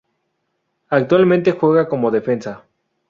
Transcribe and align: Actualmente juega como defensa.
Actualmente 0.89 1.51
juega 1.51 1.87
como 1.87 2.09
defensa. 2.09 2.63